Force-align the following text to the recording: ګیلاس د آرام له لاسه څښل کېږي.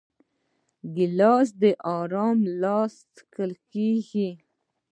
ګیلاس 0.95 1.47
د 1.61 1.63
آرام 1.97 2.37
له 2.45 2.51
لاسه 2.61 3.01
څښل 3.13 3.51
کېږي. 3.71 4.29